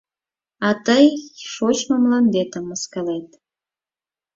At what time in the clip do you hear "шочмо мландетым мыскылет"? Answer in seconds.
1.53-3.29